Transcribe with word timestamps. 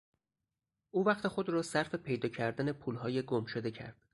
او 0.91 1.05
وقت 1.05 1.27
خود 1.27 1.49
را 1.49 1.61
صرف 1.61 1.95
پیدا 1.95 2.29
کردن 2.29 2.71
پولهای 2.71 3.21
گمشده 3.25 3.71
کرد. 3.71 3.97